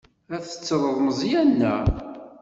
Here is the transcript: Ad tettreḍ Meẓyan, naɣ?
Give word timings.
Ad 0.35 0.41
tettreḍ 0.43 0.97
Meẓyan, 1.01 1.49
naɣ? 1.59 1.85